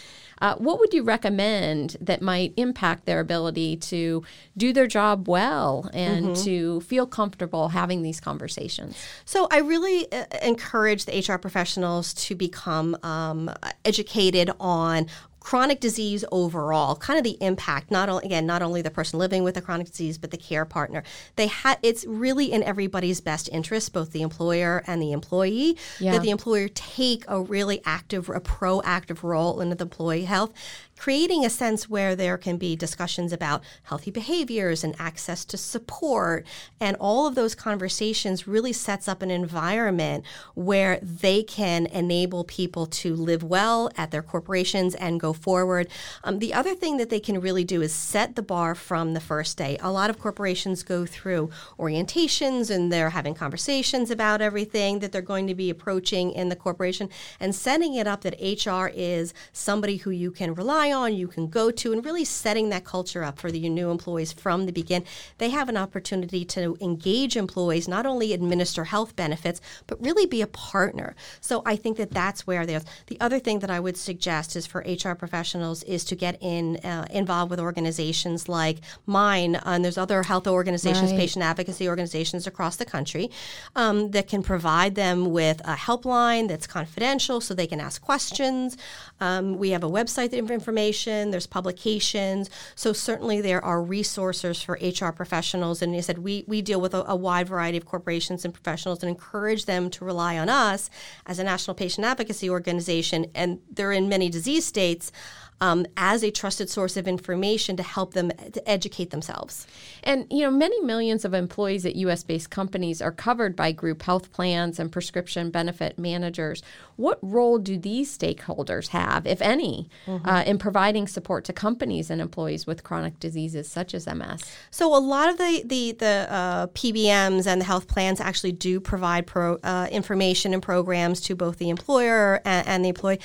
Uh, 0.41 0.55
what 0.55 0.79
would 0.79 0.93
you 0.93 1.03
recommend 1.03 1.97
that 1.99 2.21
might 2.21 2.53
impact 2.57 3.05
their 3.05 3.19
ability 3.19 3.75
to 3.75 4.23
do 4.55 4.71
their 4.71 4.87
job 4.87 5.27
well 5.27 5.89
and 5.93 6.27
mm-hmm. 6.27 6.43
to 6.43 6.81
feel 6.81 7.05
comfortable 7.05 7.69
having 7.69 8.01
these 8.01 8.19
conversations? 8.19 8.97
So, 9.25 9.47
I 9.51 9.59
really 9.59 10.11
uh, 10.11 10.25
encourage 10.41 11.05
the 11.05 11.19
HR 11.19 11.37
professionals 11.37 12.13
to 12.15 12.35
become 12.35 12.97
um, 13.03 13.51
educated 13.83 14.49
on 14.59 15.07
chronic 15.39 15.79
disease 15.79 16.25
overall, 16.31 16.95
kind 16.95 17.17
of 17.17 17.23
the 17.23 17.37
impact, 17.41 17.89
not 17.91 18.09
only 18.09 18.25
again, 18.25 18.45
not 18.45 18.61
only 18.61 18.81
the 18.81 18.91
person 18.91 19.17
living 19.19 19.43
with 19.43 19.55
a 19.57 19.61
chronic 19.61 19.87
disease, 19.87 20.17
but 20.17 20.31
the 20.31 20.37
care 20.37 20.65
partner. 20.65 21.03
They 21.37 21.47
had 21.47 21.77
it's 21.81 22.05
really 22.05 22.51
in 22.51 22.61
everybody's 22.63 23.21
best 23.21 23.49
interest, 23.51 23.93
both 23.93 24.11
the 24.11 24.21
employer 24.21 24.83
and 24.85 25.01
the 25.01 25.11
employee, 25.11 25.77
Yeah. 25.99 26.11
that 26.13 26.21
the 26.23 26.29
employer 26.29 26.67
take 26.67 27.23
a 27.27 27.39
really 27.41 27.81
active, 27.85 28.29
a 28.29 28.41
proactive 28.41 29.23
role 29.23 29.61
in 29.61 29.69
the 29.69 29.81
employee 29.81 30.25
health, 30.25 30.51
creating 30.99 31.45
a 31.45 31.49
sense 31.49 31.89
where 31.89 32.13
there 32.13 32.37
can 32.37 32.57
be 32.57 32.75
discussions 32.75 33.31
about 33.31 33.63
healthy 33.83 34.11
behaviors 34.11 34.83
and 34.83 34.93
access 34.99 35.45
to 35.45 35.55
support, 35.55 36.45
and 36.81 36.97
all 36.99 37.25
of 37.25 37.35
those 37.35 37.55
conversations 37.55 38.45
really 38.49 38.73
sets 38.73 39.07
up 39.07 39.21
an 39.21 39.31
environment 39.31 40.25
where 40.55 40.99
they 41.01 41.41
can 41.41 41.85
enable 41.85 42.43
people 42.43 42.85
to 42.85 43.15
live 43.15 43.41
well 43.41 43.89
at 43.95 44.11
their 44.11 44.21
corporations 44.21 44.93
and 44.95 45.21
go 45.21 45.31
forward. 45.31 45.87
Um, 46.25 46.39
the 46.39 46.53
other 46.53 46.75
thing 46.75 46.97
that 46.97 47.09
they 47.09 47.21
can 47.21 47.39
really 47.39 47.63
do 47.63 47.81
is 47.81 47.93
set 47.93 48.35
the 48.35 48.41
bar 48.41 48.75
from 48.75 49.13
the 49.13 49.21
first 49.21 49.57
day. 49.57 49.77
A 49.79 49.91
lot 49.91 50.09
of 50.09 50.19
corporations 50.19 50.83
go 50.83 51.05
through 51.05 51.49
orientations 51.79 52.69
and 52.69 52.91
they're 52.91 53.11
having 53.11 53.35
conversations 53.35 54.11
about 54.11 54.41
everything 54.41 54.99
that 54.99 55.13
they're 55.13 55.21
going 55.21 55.47
to 55.47 55.55
be 55.55 55.69
approaching 55.69 56.31
in 56.31 56.49
the 56.49 56.57
corporation 56.57 57.09
and 57.39 57.55
setting 57.55 57.95
it 57.95 58.05
up 58.05 58.21
that 58.21 58.35
HR 58.41 58.91
is 58.93 59.33
somebody 59.53 59.95
who 59.97 60.09
you 60.09 60.29
can 60.29 60.53
rely 60.53 60.88
on, 60.91 61.13
you 61.15 61.27
can 61.27 61.47
go 61.47 61.71
to, 61.71 61.93
and 61.93 62.03
really 62.03 62.25
setting 62.25 62.69
that 62.69 62.85
culture 62.85 63.23
up 63.23 63.39
for 63.39 63.51
the 63.51 63.67
new 63.69 63.89
employees 63.91 64.31
from 64.31 64.65
the 64.65 64.71
begin. 64.71 65.03
They 65.37 65.49
have 65.49 65.69
an 65.69 65.77
opportunity 65.77 66.45
to 66.45 66.77
engage 66.81 67.35
employees, 67.37 67.87
not 67.87 68.05
only 68.05 68.33
administer 68.33 68.85
health 68.85 69.15
benefits, 69.15 69.61
but 69.87 70.01
really 70.03 70.25
be 70.25 70.41
a 70.41 70.47
partner. 70.47 71.15
So 71.41 71.61
I 71.65 71.75
think 71.75 71.97
that 71.97 72.11
that's 72.11 72.45
where 72.47 72.65
there's 72.65 72.85
the 73.07 73.19
other 73.19 73.39
thing 73.39 73.59
that 73.59 73.69
I 73.69 73.79
would 73.79 73.97
suggest 73.97 74.55
is 74.55 74.65
for 74.65 74.79
HR 74.87 75.13
professionals 75.13 75.83
is 75.83 76.03
to 76.05 76.15
get 76.15 76.37
in 76.41 76.77
uh, 76.77 77.05
involved 77.11 77.49
with 77.51 77.59
organizations 77.59 78.49
like 78.49 78.77
mine, 79.05 79.55
and 79.63 79.83
there's 79.83 79.97
other 79.97 80.23
health 80.23 80.47
organizations, 80.47 81.11
Right. 81.11 81.19
patient 81.19 81.43
advocacy 81.43 81.87
organizations 81.87 82.47
across 82.47 82.75
the 82.77 82.85
country 82.85 83.29
um, 83.75 84.11
that 84.11 84.27
can 84.27 84.43
provide 84.43 84.95
them 84.95 85.31
with 85.31 85.61
a 85.65 85.75
helpline 85.75 86.47
that's 86.47 86.67
confidential 86.67 87.41
so 87.41 87.53
they 87.53 87.67
can 87.67 87.79
ask 87.79 88.01
questions. 88.01 88.77
Um, 89.19 89.57
we 89.57 89.69
have 89.71 89.83
a 89.83 89.89
website 89.89 90.37
of 90.37 90.49
information, 90.51 90.78
there's 90.87 91.47
publications. 91.47 92.49
So, 92.75 92.93
certainly, 92.93 93.41
there 93.41 93.63
are 93.63 93.81
resources 93.81 94.61
for 94.61 94.79
HR 94.81 95.11
professionals. 95.11 95.81
And 95.81 95.95
you 95.95 96.01
said 96.01 96.19
we, 96.19 96.43
we 96.47 96.61
deal 96.61 96.81
with 96.81 96.93
a, 96.93 97.03
a 97.09 97.15
wide 97.15 97.47
variety 97.47 97.77
of 97.77 97.85
corporations 97.85 98.45
and 98.45 98.53
professionals 98.53 99.03
and 99.03 99.09
encourage 99.09 99.65
them 99.65 99.89
to 99.91 100.05
rely 100.05 100.37
on 100.37 100.49
us 100.49 100.89
as 101.25 101.39
a 101.39 101.43
national 101.43 101.75
patient 101.75 102.05
advocacy 102.05 102.49
organization. 102.49 103.25
And 103.35 103.59
they're 103.69 103.91
in 103.91 104.09
many 104.09 104.29
disease 104.29 104.65
states. 104.65 105.11
Um, 105.61 105.85
as 105.97 106.23
a 106.23 106.31
trusted 106.31 106.69
source 106.69 106.95
of 106.95 107.07
information 107.07 107.75
to 107.75 107.83
help 107.83 108.13
them 108.13 108.31
to 108.53 108.69
educate 108.69 109.09
themselves. 109.09 109.67
And 110.03 110.25
you 110.31 110.43
know, 110.43 110.51
many 110.51 110.79
millions 110.81 111.25
of 111.25 111.33
employees 111.33 111.85
at 111.85 111.95
U.S. 111.97 112.23
based 112.23 112.49
companies 112.49 113.01
are 113.01 113.11
covered 113.11 113.55
by 113.55 113.73
group 113.73 114.01
health 114.03 114.31
plans 114.31 114.79
and 114.79 114.91
prescription 114.91 115.51
benefit 115.51 115.99
managers. 115.99 116.63
What 116.95 117.19
role 117.21 117.57
do 117.57 117.77
these 117.77 118.15
stakeholders 118.17 118.89
have, 118.89 119.27
if 119.27 119.41
any, 119.41 119.89
uh, 120.07 120.43
in 120.45 120.57
providing 120.57 121.07
support 121.07 121.45
to 121.45 121.53
companies 121.53 122.09
and 122.09 122.21
employees 122.21 122.65
with 122.65 122.83
chronic 122.83 123.19
diseases 123.19 123.69
such 123.69 123.93
as 123.93 124.07
MS? 124.07 124.43
So 124.71 124.95
a 124.95 124.99
lot 124.99 125.29
of 125.29 125.37
the 125.37 125.63
the 125.65 125.91
the 125.93 126.27
uh, 126.29 126.67
PBMs 126.67 127.47
and 127.47 127.61
the 127.61 127.65
health 127.65 127.87
plans 127.87 128.19
actually 128.19 128.51
do 128.51 128.79
provide 128.79 129.27
pro, 129.27 129.55
uh, 129.63 129.87
information 129.91 130.53
and 130.53 130.61
programs 130.61 131.21
to 131.21 131.35
both 131.35 131.57
the 131.57 131.69
employer 131.69 132.41
and, 132.45 132.67
and 132.67 132.85
the 132.85 132.89
employee. 132.89 133.19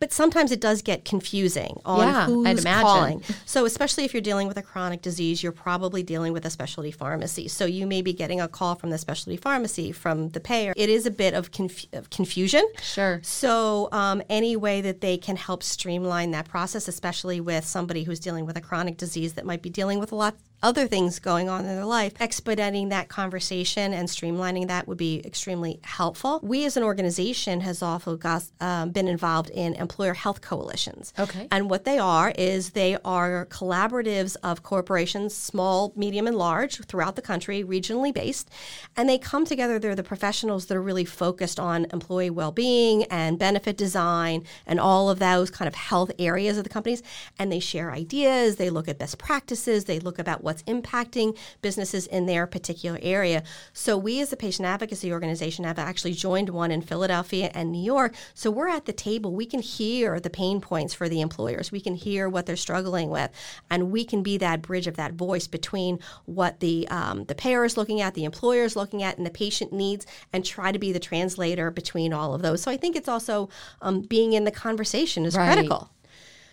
But 0.00 0.12
sometimes 0.12 0.50
it 0.50 0.60
does 0.60 0.80
get 0.80 1.04
confusing 1.04 1.78
on 1.84 2.00
Yeah, 2.00 2.26
who's 2.26 2.64
calling. 2.64 3.22
So 3.44 3.66
especially 3.66 4.04
if 4.04 4.14
you're 4.14 4.22
dealing 4.22 4.48
with 4.48 4.56
a 4.56 4.62
chronic 4.62 5.02
disease, 5.02 5.42
you're 5.42 5.52
probably 5.52 6.02
dealing 6.02 6.32
with 6.32 6.46
a 6.46 6.50
specialty 6.50 6.90
pharmacy. 6.90 7.48
So 7.48 7.66
you 7.66 7.86
may 7.86 8.00
be 8.00 8.14
getting 8.14 8.40
a 8.40 8.48
call 8.48 8.74
from 8.74 8.88
the 8.88 8.98
specialty 8.98 9.36
pharmacy 9.36 9.92
from 9.92 10.30
the 10.30 10.40
payer. 10.40 10.72
It 10.74 10.88
is 10.88 11.04
a 11.04 11.10
bit 11.10 11.34
of, 11.34 11.52
conf- 11.52 11.92
of 11.92 12.08
confusion. 12.08 12.66
Sure. 12.82 13.20
So, 13.22 13.88
um, 13.92 14.22
any 14.30 14.56
way 14.56 14.80
that 14.80 15.02
they 15.02 15.18
can 15.18 15.36
help 15.36 15.62
streamline 15.62 16.30
that 16.30 16.48
process, 16.48 16.88
especially 16.88 17.40
with 17.40 17.66
somebody 17.66 18.04
who's 18.04 18.20
dealing 18.20 18.46
with 18.46 18.56
a 18.56 18.60
chronic 18.60 18.96
disease 18.96 19.34
that 19.34 19.44
might 19.44 19.60
be 19.60 19.68
dealing 19.70 19.98
with 19.98 20.12
a 20.12 20.14
lot 20.14 20.34
other 20.62 20.86
things 20.86 21.18
going 21.18 21.48
on 21.48 21.60
in 21.60 21.66
their 21.66 21.84
life, 21.84 22.12
expediting 22.20 22.90
that 22.90 23.08
conversation 23.08 23.92
and 23.92 24.08
streamlining 24.08 24.68
that 24.68 24.86
would 24.86 24.98
be 24.98 25.22
extremely 25.24 25.80
helpful. 25.82 26.40
We 26.42 26.64
as 26.66 26.76
an 26.76 26.82
organization 26.82 27.60
has 27.60 27.82
also 27.82 28.16
got, 28.16 28.44
um, 28.60 28.90
been 28.90 29.08
involved 29.08 29.50
in 29.50 29.74
employer 29.74 30.14
health 30.14 30.40
coalitions. 30.40 31.12
Okay. 31.18 31.48
And 31.50 31.70
what 31.70 31.84
they 31.84 31.98
are 31.98 32.32
is 32.36 32.70
they 32.70 32.96
are 33.04 33.46
collaboratives 33.46 34.36
of 34.42 34.62
corporations, 34.62 35.34
small, 35.34 35.92
medium, 35.96 36.26
and 36.26 36.36
large, 36.36 36.78
throughout 36.84 37.16
the 37.16 37.22
country, 37.22 37.64
regionally 37.64 38.12
based. 38.12 38.50
And 38.96 39.08
they 39.08 39.18
come 39.18 39.44
together. 39.44 39.78
They're 39.78 39.94
the 39.94 40.02
professionals 40.02 40.66
that 40.66 40.76
are 40.76 40.82
really 40.82 41.04
focused 41.04 41.58
on 41.58 41.86
employee 41.92 42.30
well 42.30 42.52
being 42.52 43.04
and 43.04 43.38
benefit 43.38 43.76
design 43.76 44.44
and 44.66 44.78
all 44.78 45.08
of 45.08 45.18
those 45.18 45.50
kind 45.50 45.68
of 45.68 45.74
health 45.74 46.10
areas 46.18 46.58
of 46.58 46.64
the 46.64 46.70
companies. 46.70 47.02
And 47.38 47.50
they 47.50 47.60
share 47.60 47.92
ideas, 47.92 48.56
they 48.56 48.70
look 48.70 48.88
at 48.88 48.98
best 48.98 49.18
practices, 49.18 49.84
they 49.84 49.98
look 49.98 50.18
about 50.18 50.42
what's 50.50 50.62
impacting 50.64 51.36
businesses 51.62 52.08
in 52.08 52.26
their 52.26 52.44
particular 52.44 52.98
area. 53.02 53.44
So 53.72 53.96
we, 53.96 54.20
as 54.20 54.32
a 54.32 54.36
patient 54.36 54.66
advocacy 54.66 55.12
organization, 55.12 55.64
have 55.64 55.78
actually 55.78 56.12
joined 56.12 56.50
one 56.50 56.72
in 56.72 56.82
Philadelphia 56.82 57.52
and 57.54 57.70
New 57.70 57.82
York. 57.82 58.14
So 58.34 58.50
we're 58.50 58.68
at 58.68 58.86
the 58.86 58.92
table. 58.92 59.32
We 59.32 59.46
can 59.46 59.60
hear 59.60 60.18
the 60.18 60.28
pain 60.28 60.60
points 60.60 60.92
for 60.92 61.08
the 61.08 61.20
employers. 61.20 61.70
We 61.70 61.80
can 61.80 61.94
hear 61.94 62.28
what 62.28 62.46
they're 62.46 62.56
struggling 62.56 63.10
with, 63.10 63.30
and 63.70 63.92
we 63.92 64.04
can 64.04 64.22
be 64.24 64.38
that 64.38 64.60
bridge 64.60 64.88
of 64.88 64.96
that 64.96 65.12
voice 65.12 65.46
between 65.46 66.00
what 66.24 66.58
the 66.58 66.88
um, 66.88 67.24
the 67.26 67.34
payer 67.36 67.64
is 67.64 67.76
looking 67.76 68.00
at, 68.00 68.14
the 68.14 68.24
employer 68.24 68.64
is 68.64 68.74
looking 68.74 69.02
at, 69.04 69.16
and 69.18 69.24
the 69.24 69.30
patient 69.30 69.72
needs, 69.72 70.04
and 70.32 70.44
try 70.44 70.72
to 70.72 70.78
be 70.80 70.90
the 70.92 70.98
translator 70.98 71.70
between 71.70 72.12
all 72.12 72.34
of 72.34 72.42
those. 72.42 72.60
So 72.60 72.72
I 72.72 72.76
think 72.76 72.96
it's 72.96 73.08
also 73.08 73.48
um, 73.82 74.00
being 74.00 74.32
in 74.32 74.42
the 74.44 74.50
conversation 74.50 75.24
is 75.24 75.36
Right. 75.36 75.52
critical. 75.52 75.90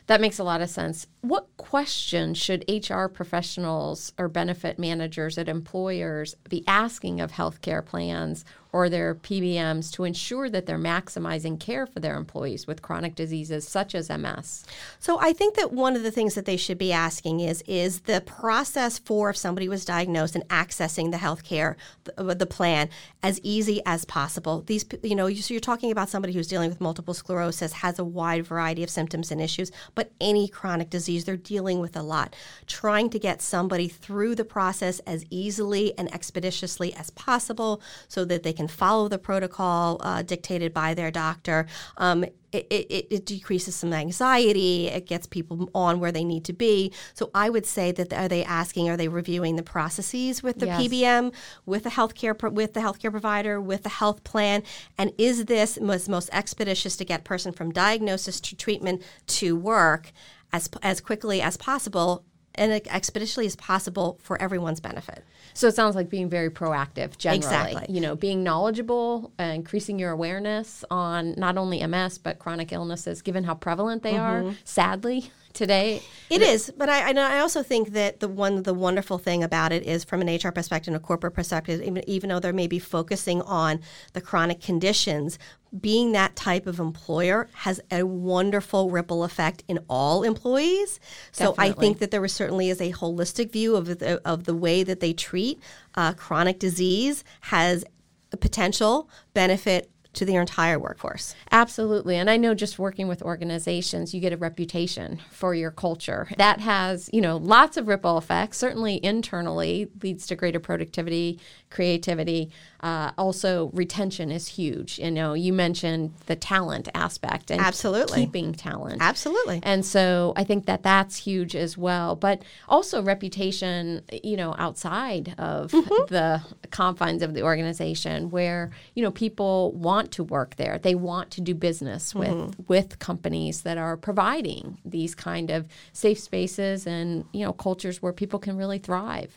That 0.08 0.22
makes 0.22 0.40
a 0.40 0.44
lot 0.44 0.62
of 0.62 0.70
sense. 0.70 1.06
What 1.20 1.48
questions 1.58 2.38
should 2.38 2.64
HR 2.70 3.08
professionals 3.08 4.14
or 4.18 4.30
benefit 4.30 4.80
managers 4.80 5.38
at 5.38 5.50
employers 5.50 6.36
be 6.50 6.64
asking 6.66 7.20
of 7.20 7.34
healthcare 7.34 7.86
plans 7.86 8.46
or 8.72 8.90
their 8.90 9.16
PBMs 9.16 9.92
to 9.94 10.04
ensure 10.04 10.50
that 10.50 10.66
they're 10.66 10.78
maximizing 10.78 11.60
care 11.60 11.86
for 11.86 12.00
their 12.00 12.16
employees 12.16 12.68
with 12.68 12.82
chronic 12.82 13.16
diseases 13.16 13.68
such 13.68 13.96
as 13.96 14.10
MS? 14.10 14.66
So 15.00 15.20
I 15.20 15.34
think 15.34 15.56
that 15.56 15.72
one 15.72 15.96
of 15.96 16.04
the 16.04 16.12
things 16.12 16.36
that 16.36 16.46
they 16.46 16.58
should 16.58 16.78
be 16.78 16.92
asking 16.92 17.40
is 17.40 17.64
is 17.68 18.02
the 18.02 18.22
process 18.22 18.98
for 18.98 19.30
if 19.30 19.38
somebody 19.38 19.70
was 19.70 19.86
diagnosed 19.86 20.36
and 20.36 20.48
accessing 20.50 21.12
the 21.12 21.18
health 21.18 21.44
care, 21.44 21.78
the, 22.04 22.36
the 22.36 22.46
plan, 22.46 22.90
as 23.24 23.40
easy 23.44 23.82
as 23.86 24.06
possible. 24.06 24.62
These, 24.62 24.86
you 25.04 25.16
know, 25.16 25.32
so 25.34 25.54
you're 25.54 25.62
talking 25.62 25.92
about 25.92 26.10
somebody 26.10 26.34
who's 26.34 26.48
dealing 26.48 26.70
with 26.70 26.82
multiple 26.82 27.14
sclerosis, 27.14 27.74
has 27.74 28.00
a 28.00 28.04
wide 28.04 28.46
variety 28.46 28.84
of 28.84 28.90
symptoms 28.90 29.32
and 29.32 29.42
issues, 29.42 29.72
but 29.96 30.12
any 30.20 30.48
chronic 30.48 30.90
disease, 30.90 31.26
they're 31.26 31.38
dealing 31.38 31.80
with 31.80 31.96
a 31.96 32.02
lot. 32.02 32.36
Trying 32.66 33.10
to 33.12 33.20
get 33.20 33.42
somebody 33.42 33.88
through 33.88 34.36
the 34.36 34.46
process 34.46 35.00
as 35.00 35.26
easily 35.30 35.98
and 35.98 36.14
expeditiously 36.14 36.94
as 36.94 37.10
possible 37.12 37.82
so 38.08 38.26
that 38.26 38.44
they 38.44 38.54
can 38.58 38.68
follow 38.68 39.08
the 39.08 39.18
protocol 39.18 40.00
uh, 40.02 40.22
dictated 40.22 40.74
by 40.74 40.94
their 40.94 41.12
doctor. 41.12 41.66
Um, 41.98 42.26
it, 42.52 42.66
it, 42.70 43.08
it 43.10 43.26
decreases 43.26 43.76
some 43.76 43.94
anxiety. 43.94 44.88
It 44.88 45.06
gets 45.06 45.28
people 45.28 45.70
on 45.76 46.00
where 46.00 46.12
they 46.12 46.24
need 46.24 46.44
to 46.46 46.54
be. 46.54 46.92
So 47.14 47.30
I 47.34 47.50
would 47.50 47.66
say 47.66 47.92
that 47.92 48.12
are 48.14 48.28
they 48.28 48.44
asking, 48.44 48.90
are 48.90 48.98
they 48.98 49.08
reviewing 49.08 49.58
the 49.58 49.64
processes 49.64 50.42
with 50.42 50.60
the 50.60 50.68
Yes. 50.68 50.82
PBM, 50.82 51.34
with 51.66 51.84
the 51.84 51.92
healthcare 51.92 52.52
with 52.52 52.74
the 52.74 52.80
healthcare 52.80 53.12
provider, 53.12 53.62
with 53.62 53.84
the 53.84 53.90
health 53.90 54.24
plan, 54.24 54.64
and 54.98 55.12
is 55.18 55.46
this 55.46 55.80
most, 55.80 56.10
most 56.10 56.30
expeditious 56.34 56.98
to 56.98 57.06
get 57.06 57.24
person 57.24 57.52
from 57.52 57.72
diagnosis 57.72 58.42
to 58.42 58.56
treatment 58.56 59.02
to 59.28 59.56
work 59.56 60.12
as 60.52 60.70
as 60.82 61.00
quickly 61.02 61.42
as 61.42 61.58
possible 61.58 62.24
and 62.58 62.72
expeditiously 62.90 63.46
as 63.46 63.56
possible 63.56 64.20
for 64.22 64.42
everyone's 64.42 64.80
benefit. 64.80 65.24
So 65.54 65.68
it 65.68 65.76
sounds 65.76 65.96
like 65.96 66.10
being 66.10 66.30
very 66.30 66.50
proactive 66.50 67.18
generally. 67.18 67.38
Exactly. 67.38 67.94
You 67.94 68.02
know, 68.02 68.16
being 68.16 68.44
knowledgeable, 68.44 69.32
uh, 69.40 69.44
increasing 69.44 69.98
your 70.00 70.12
awareness 70.12 70.84
on 70.92 71.34
not 71.38 71.58
only 71.58 71.86
MS 71.86 72.18
but 72.18 72.40
chronic 72.40 72.72
illnesses, 72.72 73.22
given 73.22 73.44
how 73.44 73.56
prevalent 73.56 74.04
they 74.04 74.18
are, 74.18 74.54
sadly, 74.64 75.32
today. 75.54 76.02
It 76.30 76.42
is, 76.42 76.72
but 76.76 76.90
I, 76.90 77.12
I 77.12 77.40
also 77.40 77.64
think 77.64 77.94
that 77.94 78.20
the 78.20 78.28
one 78.28 78.64
the 78.64 78.74
wonderful 78.74 79.18
thing 79.18 79.44
about 79.44 79.72
it 79.72 79.84
is 79.84 80.04
from 80.04 80.22
an 80.22 80.28
HR 80.28 80.52
perspective, 80.52 80.94
and 80.94 80.98
a 80.98 81.00
corporate 81.00 81.34
perspective, 81.34 81.82
even, 81.82 82.04
even 82.10 82.30
though 82.30 82.40
they're 82.40 82.52
maybe 82.54 82.80
focusing 82.80 83.42
on 83.44 83.80
the 84.14 84.20
chronic 84.20 84.62
conditions, 84.62 85.40
being 85.80 86.12
that 86.12 86.36
type 86.36 86.68
of 86.68 86.80
employer 86.80 87.48
has 87.54 87.80
a 87.92 88.04
wonderful 88.04 88.90
ripple 88.90 89.24
effect 89.24 89.64
in 89.68 89.80
all 89.90 90.24
employees. 90.24 91.00
So 91.32 91.56
I 91.58 91.72
think 91.72 92.00
that 92.00 92.12
there 92.12 92.22
was 92.22 92.34
certainly 92.34 92.70
is 92.70 92.82
a 92.82 92.92
holistic 92.92 93.52
view 93.52 93.76
of 93.76 94.00
the, 94.00 94.22
of 94.28 94.46
the 94.46 94.56
way 94.56 94.84
that 94.84 95.00
they 95.00 95.14
treat 95.14 95.62
uh, 95.96 96.14
chronic 96.14 96.60
disease 96.60 97.24
has 97.42 97.84
a 98.32 98.38
potential 98.38 99.10
benefit 99.34 99.90
to 100.18 100.26
their 100.26 100.42
entire 100.42 100.78
workforce. 100.80 101.36
Absolutely. 101.52 102.16
And 102.18 102.30
I 102.30 102.38
know 102.38 102.54
just 102.54 102.78
working 102.80 103.08
with 103.08 103.22
organizations, 103.22 104.14
you 104.14 104.20
get 104.20 104.34
a 104.34 104.38
reputation 104.38 105.20
for 105.32 105.54
your 105.54 105.72
culture. 105.72 106.28
That 106.38 106.60
has, 106.60 107.10
you 107.14 107.22
know, 107.22 107.38
lots 107.38 107.78
of 107.78 107.88
ripple 107.88 108.18
effects. 108.18 108.58
Certainly 108.58 109.04
internally 109.04 109.90
leads 110.02 110.28
to 110.28 110.36
greater 110.36 110.60
productivity, 110.60 111.40
creativity. 111.70 112.50
Uh, 112.82 113.12
also, 113.18 113.72
retention 113.74 114.32
is 114.32 114.48
huge. 114.50 115.00
You 115.00 115.10
know, 115.12 115.34
you 115.34 115.52
mentioned 115.52 116.14
the 116.28 116.36
talent 116.36 116.88
aspect 116.94 117.50
and 117.52 117.60
Absolutely. 117.60 118.26
keeping 118.26 118.54
talent. 118.54 119.02
Absolutely. 119.02 119.60
And 119.64 119.84
so 119.86 120.34
I 120.36 120.44
think 120.44 120.66
that 120.68 120.84
that's 120.84 121.18
huge 121.18 121.56
as 121.56 121.78
well. 121.78 122.16
But 122.16 122.44
also 122.70 123.02
reputation, 123.02 124.04
you 124.24 124.38
know, 124.38 124.56
outside 124.58 125.34
of 125.38 125.72
Mm-hmm. 125.72 126.14
the 126.14 126.42
confines 126.72 127.22
of 127.22 127.34
the 127.34 127.42
organization 127.44 128.30
where, 128.30 128.72
you 128.96 129.04
know, 129.04 129.12
people 129.12 129.72
want 129.74 130.12
to 130.14 130.24
work 130.24 130.56
there. 130.58 130.80
They 130.80 130.96
want 130.96 131.32
to 131.32 131.42
do 131.42 131.54
business 131.56 132.14
with 132.14 132.28
Mm-hmm. 132.28 132.62
with 132.68 133.00
companies 133.00 133.62
that 133.64 133.78
are 133.78 133.98
providing 133.98 134.78
these 134.86 135.16
kind 135.16 135.50
of 135.50 135.66
safe 135.94 136.20
spaces 136.20 136.86
and, 136.86 137.26
you 137.34 137.44
know, 137.46 137.54
cultures 137.54 138.02
where 138.02 138.14
people 138.14 138.40
can 138.40 138.56
really 138.58 138.78
thrive. 138.80 139.36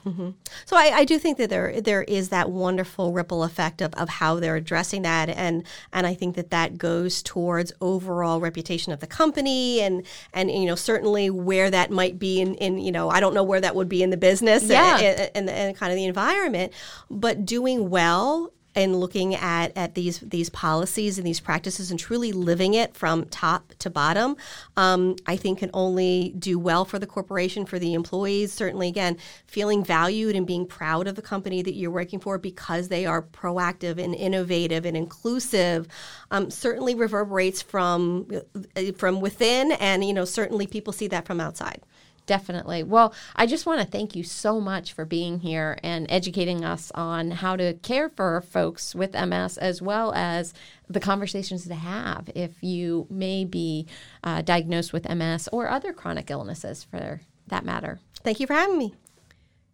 So 0.67 0.77
I, 0.77 0.91
I 1.01 1.05
do 1.05 1.19
think 1.19 1.39
that 1.39 1.49
there 1.51 1.81
there 1.81 2.03
is 2.03 2.20
that 2.29 2.50
wonderful 2.50 3.12
ripple 3.12 3.43
effect 3.43 3.81
of, 3.81 3.93
of 3.95 4.09
how 4.09 4.39
they're 4.39 4.57
addressing 4.57 5.03
that, 5.03 5.29
and 5.31 5.65
and 5.93 6.07
I 6.07 6.15
think 6.15 6.37
that 6.37 6.50
that 6.50 6.79
goes 6.79 7.23
towards 7.23 7.73
overall 7.81 8.41
reputation 8.41 8.93
of 8.93 9.00
the 9.00 9.07
company, 9.07 9.81
and 9.81 10.07
and 10.33 10.50
you 10.50 10.67
know 10.67 10.75
certainly 10.75 11.31
where 11.31 11.71
that 11.71 11.91
might 11.91 12.19
be 12.19 12.41
in, 12.41 12.55
in 12.57 12.79
you 12.79 12.93
know 12.93 13.09
I 13.11 13.21
don't 13.21 13.35
know 13.35 13.43
where 13.43 13.61
that 13.61 13.75
would 13.75 13.89
be 13.89 14.03
in 14.03 14.11
the 14.11 14.17
business 14.17 14.62
Yeah. 14.65 14.99
and, 14.99 15.31
and, 15.35 15.50
and 15.50 15.77
kind 15.77 15.91
of 15.91 15.97
the 15.97 16.05
environment, 16.05 16.73
but 17.11 17.45
doing 17.47 17.91
well 17.91 18.53
and 18.75 18.97
looking 18.97 19.35
at, 19.35 19.77
at 19.77 19.95
these 19.95 20.21
these 20.21 20.49
policies 20.49 21.19
and 21.19 21.27
these 21.27 21.41
practices 21.41 21.91
and 21.91 21.99
truly 21.99 22.33
living 22.33 22.75
it 22.75 22.95
from 22.95 23.25
top 23.27 23.75
to 23.79 23.91
bottom, 23.91 24.37
um, 24.77 25.17
I 25.27 25.37
think 25.37 25.59
can 25.59 25.71
only 25.75 26.35
do 26.39 26.59
well 26.59 26.85
for 26.85 26.99
the 26.99 27.07
corporation, 27.07 27.67
for 27.67 27.79
the 27.79 27.95
employees. 27.95 28.53
Certainly, 28.53 28.89
again, 28.89 29.17
feeling 29.47 29.85
valued 29.85 30.37
and 30.37 30.47
being 30.47 30.67
proud 30.67 31.07
of 31.07 31.17
the 31.17 31.23
company 31.23 31.62
that 31.62 31.75
you're 31.75 31.91
working 31.91 32.21
for 32.21 32.39
because 32.39 32.89
they 32.89 33.07
are 33.07 33.23
proactive 33.23 34.03
and 34.03 34.15
innovative 34.15 34.85
and 34.85 34.97
inclusive, 34.97 35.89
um, 36.31 36.50
certainly 36.50 36.95
reverberates 36.95 37.62
from 37.62 38.29
uh, 38.77 38.93
from 38.97 39.21
within, 39.21 39.73
and 39.73 40.05
you 40.05 40.12
know 40.12 40.25
certainly 40.25 40.67
people 40.67 40.93
see 40.93 41.09
that 41.09 41.27
from 41.27 41.41
outside. 41.41 41.83
Definitely. 42.31 42.85
Well, 42.85 43.13
I 43.35 43.47
just 43.47 43.67
want 43.67 43.81
to 43.81 43.87
thank 43.89 44.15
you 44.15 44.23
so 44.23 44.61
much 44.61 44.93
for 44.93 45.05
being 45.05 45.41
here 45.41 45.77
and 45.83 46.07
educating 46.09 46.65
us 46.65 46.93
on 46.95 47.33
how 47.33 47.57
to 47.57 47.75
care 47.83 48.09
for 48.09 48.41
folks 48.41 48.95
with 48.95 49.15
MS 49.15 49.59
as 49.59 49.83
well 49.83 50.13
as 50.15 50.55
the 50.89 51.01
conversations 51.01 51.67
to 51.67 51.75
have 51.75 52.31
if 52.37 52.63
you 52.63 53.09
may 53.11 53.45
be 53.45 53.89
uh, 54.23 54.43
diagnosed 54.43 54.93
with 54.93 55.13
MS 55.13 55.49
or 55.51 55.69
other 55.69 55.93
chronic 55.93 56.31
illnesses 56.31 56.85
for 56.85 57.23
that 57.49 57.65
matter. 57.65 57.99
Thank 58.23 58.39
you 58.39 58.47
for 58.47 58.55
having 58.55 58.79
me. 58.79 58.95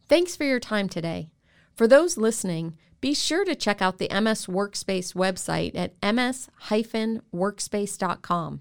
Thanks 0.08 0.34
for 0.34 0.44
your 0.44 0.58
time 0.58 0.88
today. 0.88 1.28
For 1.74 1.86
those 1.86 2.16
listening, 2.16 2.78
be 3.02 3.12
sure 3.12 3.44
to 3.44 3.54
check 3.54 3.82
out 3.82 3.98
the 3.98 4.08
MS 4.08 4.46
Workspace 4.46 5.12
website 5.12 5.72
at 5.74 5.92
ms-workspace.com. 6.02 8.60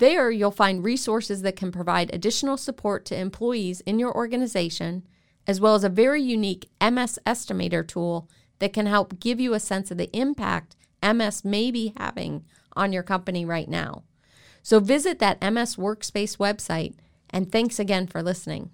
There, 0.00 0.30
you'll 0.30 0.50
find 0.50 0.82
resources 0.82 1.42
that 1.42 1.56
can 1.56 1.70
provide 1.70 2.08
additional 2.14 2.56
support 2.56 3.04
to 3.04 3.18
employees 3.18 3.82
in 3.82 3.98
your 3.98 4.16
organization, 4.16 5.06
as 5.46 5.60
well 5.60 5.74
as 5.74 5.84
a 5.84 5.90
very 5.90 6.22
unique 6.22 6.70
MS 6.80 7.18
estimator 7.26 7.86
tool 7.86 8.26
that 8.60 8.72
can 8.72 8.86
help 8.86 9.20
give 9.20 9.38
you 9.38 9.52
a 9.52 9.60
sense 9.60 9.90
of 9.90 9.98
the 9.98 10.08
impact 10.16 10.74
MS 11.02 11.44
may 11.44 11.70
be 11.70 11.92
having 11.98 12.46
on 12.74 12.94
your 12.94 13.02
company 13.02 13.44
right 13.44 13.68
now. 13.68 14.04
So 14.62 14.80
visit 14.80 15.18
that 15.18 15.42
MS 15.42 15.76
Workspace 15.76 16.38
website, 16.38 16.94
and 17.28 17.52
thanks 17.52 17.78
again 17.78 18.06
for 18.06 18.22
listening. 18.22 18.70